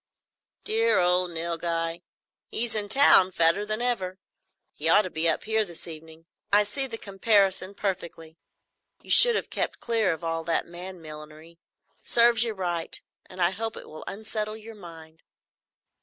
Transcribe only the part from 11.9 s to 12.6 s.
Serves you